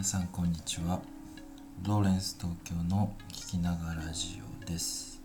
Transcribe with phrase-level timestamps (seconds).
[0.00, 1.02] 皆さんこんにちは。
[1.86, 5.20] ローレンス東京の聞きながらラジオです。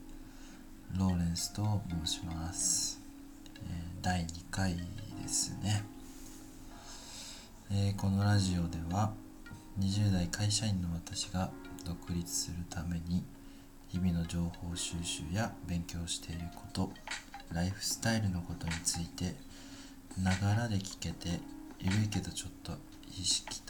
[1.00, 3.00] ローレンスと申します、
[3.56, 5.82] えー第2回ですね、
[7.72, 9.14] えーこのラジオでは
[9.80, 11.52] 20代会社員の私が
[11.86, 13.24] 独立するために
[13.88, 16.92] 日々の情報収集や勉強していること
[17.54, 19.36] ライフスタイルのことについて
[20.22, 21.40] ながらで聞けて
[21.80, 22.74] ゆるいけどちょっと
[23.18, 23.62] 意識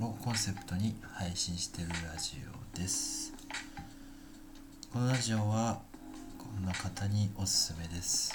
[0.00, 2.36] をコンセプトに配信しているラジ
[2.74, 3.32] オです。
[4.92, 5.80] このラジオは
[6.38, 8.32] こんな方におすすめです。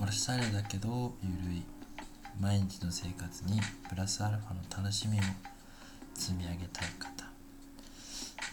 [0.00, 1.62] おしゃれだけどゆるい
[2.40, 5.22] 毎日の生活にプラスアルファの楽しみを
[6.14, 7.24] 積み上げたい方。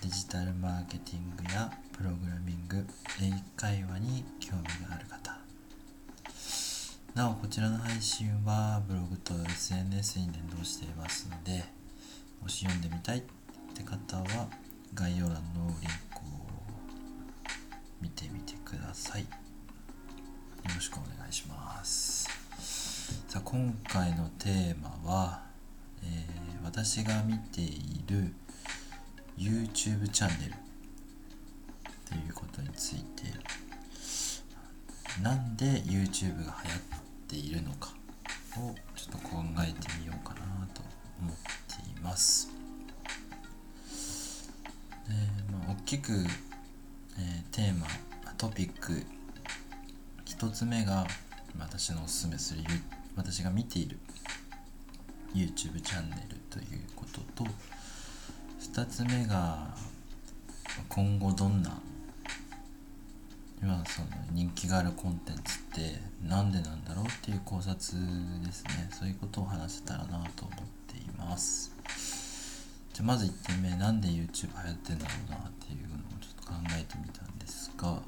[0.02, 2.88] デジタルマーケティングやプログラミング
[3.22, 5.38] 英会話に興味がある方。
[7.14, 11.64] なおこちらの配信はブログと SNS に連動していますので
[12.44, 13.22] もし読んでみたいっ
[13.74, 14.48] て方は
[14.94, 15.42] 概要欄の
[15.82, 16.22] リンクを
[18.02, 19.22] 見てみてください。
[19.22, 19.28] よ
[20.76, 22.28] ろしくお願いします。
[23.30, 25.42] さあ今回のテーマは、
[26.04, 28.34] えー私が見ている
[29.38, 30.54] YouTube チャンネル。
[32.10, 33.24] ということについて。
[35.22, 37.94] なんで YouTube が流行っているのか
[38.58, 40.42] をちょっと考えてみようかな
[40.74, 40.82] と
[41.22, 41.53] 思って
[42.04, 42.50] ます。
[45.10, 47.86] えーまあ、大きく、えーテーマ
[48.44, 49.04] トピック
[50.26, 51.06] 一つ目が
[51.58, 52.64] 私のおすすめする
[53.16, 53.98] 私が見ている
[55.34, 57.50] YouTube チャンネルということと
[58.60, 59.68] 2つ目が
[60.90, 61.80] 今後どんな
[63.62, 67.72] 今その人気があるコンテンツってなんでなんだろうっていう考察
[68.44, 69.93] ですねそういうことを話せたら
[73.04, 78.00] まず1点目なんで YouTube 流行ってんだろうなっていうのをちょっと考えてみたんですがやっ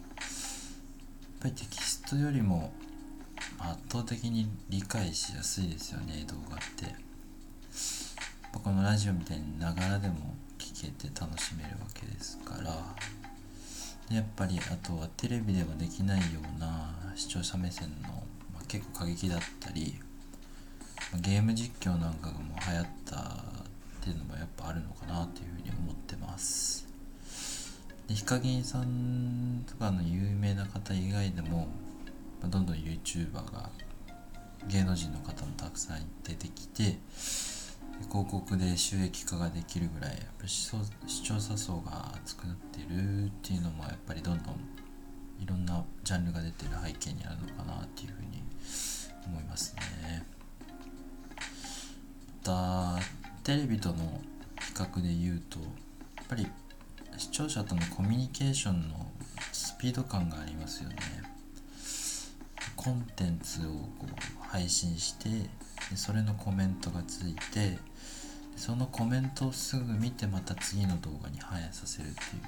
[1.41, 2.71] ぱりテキストよりも
[3.59, 6.95] 圧倒的に理解しやすいですよね動画って。
[8.63, 10.15] このラジオみたいにながらでも
[10.57, 12.95] 聞けて楽しめるわけですから。
[14.09, 18.09] でやっぱりあとはテレビではできないような視聴者目線の、
[18.53, 19.99] まあ、結構過激だったり、
[21.21, 23.43] ゲーム実況なんかがもう流行った
[24.05, 26.85] っていうのもやっぱあるのかなっていうふうに思ってます
[28.07, 31.67] でヒカキンさんとかの有名な方以外でも、
[32.39, 33.71] まあどんどん YouTuber が
[34.67, 36.99] 芸能人の方もたくさん出てきて
[38.11, 40.77] 広告で収益化ができるぐらいやっぱ視聴
[41.07, 44.55] 視聴者層が厚くなってるっていうのもやっぱりどんどん
[45.41, 48.43] いろんなジャンルが出てる背景にあるのかなっていうふうに
[49.25, 50.25] 思いますね。
[52.43, 53.95] またテレビとの
[54.59, 56.47] 比較で言うとやっぱり
[57.15, 59.11] 視聴者とのコミュニケーションの
[59.51, 60.95] スピード感がありますよね。
[62.75, 63.69] コンテンツを
[63.99, 65.29] こう配信して
[65.95, 67.77] それのコメントがついて
[68.55, 72.41] そのコメントをすぐ見てまた次の動画に反映させるっていう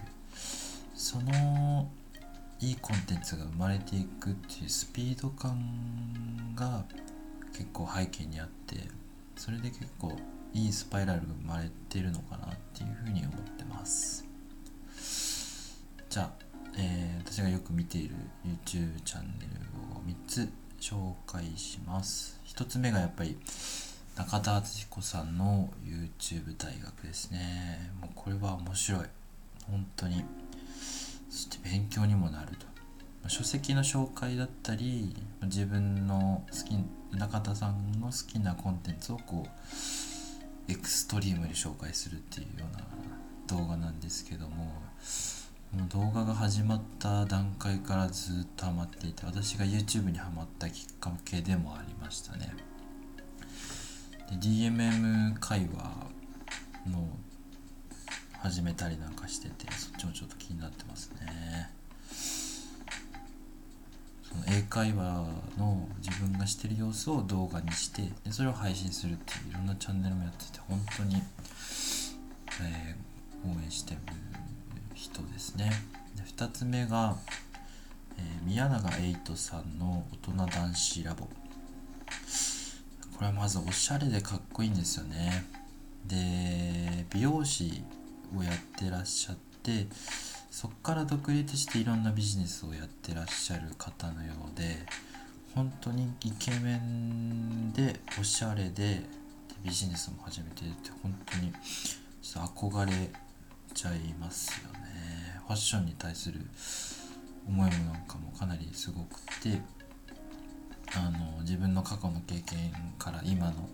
[0.95, 1.87] その
[2.59, 6.85] いいコンテンツが生まれていくっていうスピード感が
[7.51, 8.77] 結構背景にあって
[9.35, 10.17] それで結構
[10.53, 14.25] いいスパイラルが生まれてるのかなっていうふうに思ってます。
[16.09, 16.31] じゃあ、
[16.77, 18.15] えー私がよく見ている
[18.45, 19.61] YouTube チャンネル
[19.95, 20.49] を3つ
[20.79, 22.39] 紹介します。
[22.47, 23.37] 1つ目がやっぱり
[24.15, 27.91] 中田敦彦さんの YouTube 大学ですね。
[28.01, 29.01] もうこれは面白い。
[29.69, 30.23] 本当に。
[31.29, 32.65] そして勉強にもなると。
[33.29, 39.49] 書籍の紹介だったり自分の好き中田さんの好きなコンテンツをこう
[40.69, 42.83] エクストリームに紹介するっていうような
[43.47, 44.55] 動画なんですけども
[45.73, 52.53] もう動画が始まった段階からずっとハマっていて私が YouTube にハマったきっかけでもありましたね。
[54.29, 56.07] で DMM 会話
[56.89, 57.07] の
[58.39, 61.69] 始めたりなんかしててそっちもちょっと気になってますね。
[64.45, 65.03] その英会話
[65.57, 71.15] の自分がしてる様子を動画にしてでそれを配信するっていういろんなチャンネルもやってて本当に、
[72.61, 73.07] えー
[73.45, 73.99] 応援してる
[74.95, 75.71] 人ですね。
[76.15, 77.15] で2つ目が、
[78.17, 81.25] えー宮永エイトさんの大人男子ラボ。
[81.25, 81.31] こ
[83.21, 85.45] れはまずおしゃれでかっこいいんですよね。
[86.07, 87.83] で美容師
[88.35, 89.87] をやってらっしゃって
[90.59, 94.77] そこから独立していろんなビジネスをやってらっしゃる方のようで
[95.53, 99.03] 本当にイケメンでおしゃれで
[99.63, 101.53] ビジネスも始めてって本当に
[102.23, 102.91] ちょっと憧れ
[103.75, 105.39] ちゃいますよね。
[105.45, 106.39] ファッションに対する
[107.47, 109.61] 思いもなんかもかなりすごくて
[110.95, 113.69] あの自分の過去の経験から今の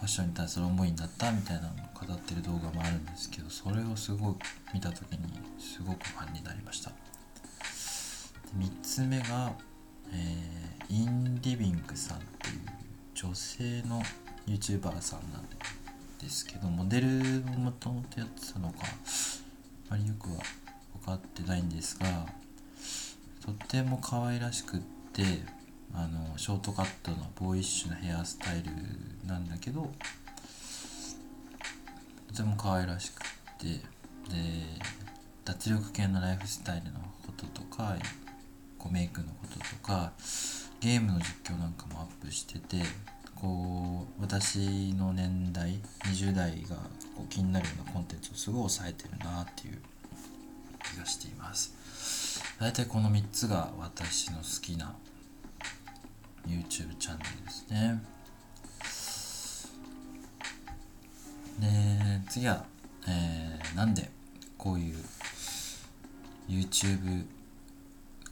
[0.00, 1.72] ファッションに対する思いになったみたいなのを
[2.06, 4.38] 語ってる動画もあるんですけどそれをすごく
[4.72, 5.18] 見た時に
[5.58, 6.90] すごくファンになりました。
[8.58, 9.52] 3つ目が、
[10.12, 12.60] えー、インリビングさんっていう
[13.14, 14.02] 女性の
[14.48, 15.44] YouTuber さんなん
[16.18, 20.38] ですけどモデルをもともとやってたのかあまりよくは
[21.00, 22.26] 分かってないんですが
[23.44, 24.80] とっても可愛らしくっ
[25.12, 25.22] て
[25.94, 28.70] あのショートカットのボーイッシュなヘアスタイル
[29.28, 29.90] なんだけど
[32.28, 33.22] とても可愛らしく
[33.58, 33.80] てで
[35.44, 37.96] 脱力系のライフスタイルのこととか
[38.78, 40.12] こうメイクのこととか
[40.80, 42.84] ゲームの実況なんかもアップしてて
[43.34, 46.76] こう私の年代20代が
[47.16, 49.78] こう気になるようなコンテンツをすごい抑えてるなっていう
[50.82, 51.74] 気がしています。
[52.58, 54.94] 大体この3つが私の好きな
[56.50, 58.02] YouTube チャンネルですね。
[61.60, 62.64] で次は、
[63.06, 64.10] えー、なんで
[64.56, 64.96] こういう
[66.48, 67.26] YouTube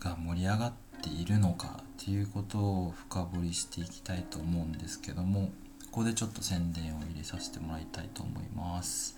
[0.00, 0.72] が盛り上がっ
[1.02, 5.50] ているのかっていうことを深掘りしていきたいと思うんですけども
[5.90, 9.16] ここでちょっと宣伝を入れさせてもらいたいと思います。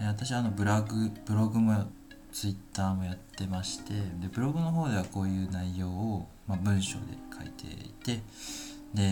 [0.00, 1.86] え私はあのブログブログも
[2.32, 8.22] ツイッターもやってましてでブログの方ではこういう内容を、まあ、文章で書いていて
[8.94, 9.02] で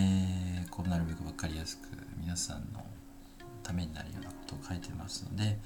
[0.69, 1.87] こうなるべく分かりやすく
[2.19, 2.83] 皆さんの
[3.63, 5.57] ためになるようなことを書いてますので、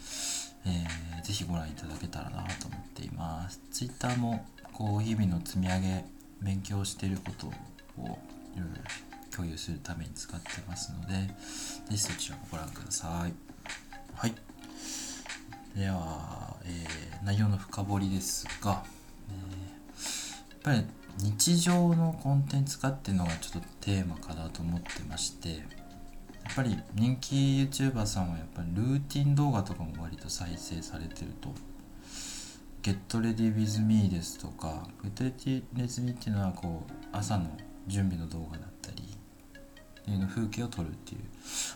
[0.66, 3.62] えー、ぜひご覧いただけたらなと思っています。
[3.72, 6.06] ツイッターもこう日々の積み上げ
[6.42, 11.34] 勉強していることをいろいろ共有するために使ってますのでぜ
[11.92, 13.34] ひそちらもご覧ください。
[14.16, 14.45] はい。
[15.76, 18.82] では、えー、内容の深掘りですが、
[19.30, 20.86] えー、やっぱり
[21.20, 25.56] 日常のコンテンツ化っていうのがちょっとテーマかなと思ってましてや
[26.52, 31.50] っぱり人気 YouTuber さんはやっぱりルーティン動画とかも割と再生されてると。
[32.82, 37.50] Get Ready With Me ですとか Get Ready With Me っていうのはこう朝の
[37.88, 41.22] 準備の動画だったりっていうの風景を撮るっていう。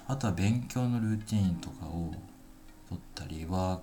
[0.08, 2.14] あとは勉強のルーティンとかを
[2.90, 3.82] 撮ったりは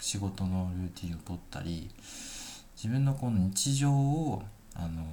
[0.00, 1.90] 仕事のルーティンを撮ったり
[2.76, 4.42] 自分のこの日常を
[4.74, 5.04] あの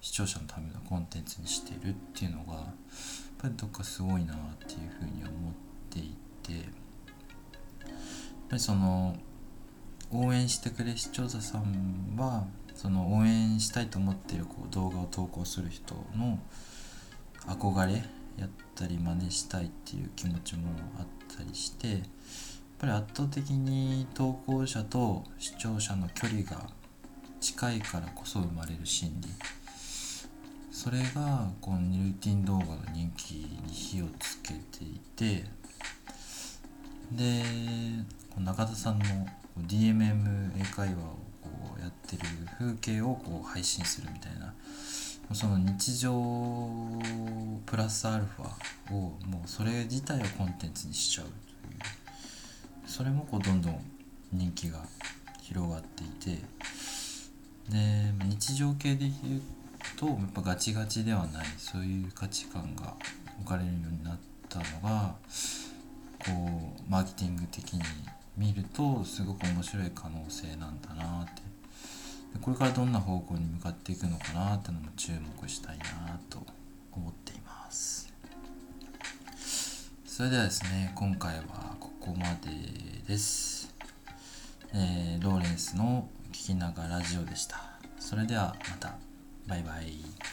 [0.00, 2.64] 視聴者のためのコンテンツにしてるっていうのがやっ
[3.38, 5.52] ぱりどっかすごいなっていうふうに思っ
[5.90, 6.62] ていてやっ
[8.48, 9.16] ぱりその
[10.10, 16.38] 応援してくれ視聴者さんはその応援したいと思ってるこう動画を投稿する人の
[17.46, 18.02] 憧れ
[18.38, 20.68] やったり真似したいっていう気持ちも
[20.98, 21.06] あっ
[21.36, 22.02] たりして
[22.82, 26.66] ぱり圧倒的に投稿者と視聴者の距離が
[27.40, 29.28] 近いからこそ生まれる心理。
[30.72, 35.44] それがこのルーティン動画の人気に火をつけていて
[37.12, 37.44] で
[38.36, 39.04] 中田さんの
[39.60, 40.96] DMM 英会話を
[41.40, 42.22] こうやってる
[42.58, 44.54] 風景をこう配信するみたいな
[45.34, 46.18] その日常
[47.66, 52.01] プラスアルファをもうそれ自体をコンテンツにしちゃうという。
[52.86, 53.78] それもこうどんどん
[54.32, 54.80] 人気が
[55.40, 56.42] 広がっていて
[57.68, 57.78] で
[58.24, 59.42] 日常系で言う
[59.96, 62.94] とやっぱガチガチではないそういう価値観が
[63.40, 65.14] 置かれるようになったのが
[66.18, 66.30] こ
[66.86, 67.80] うマーケティング的に
[68.36, 71.42] 見るとすごく面白い可能性なんだなって。
[72.32, 75.12] でこれからどんな方向に向かっていくのかなってのも注
[75.42, 76.42] 目したいなと
[76.90, 78.10] 思っています。
[80.06, 82.50] それではですね今回はここまで
[83.06, 83.72] です、
[84.74, 87.60] えー、ローレンスの聞きながらラジオでした。
[88.00, 88.94] それではまた。
[89.46, 90.31] バイバイ。